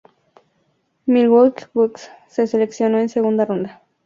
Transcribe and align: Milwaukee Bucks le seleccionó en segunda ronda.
Milwaukee 1.05 1.65
Bucks 1.75 2.09
le 2.35 2.47
seleccionó 2.47 2.97
en 2.97 3.07
segunda 3.09 3.45
ronda. 3.45 3.83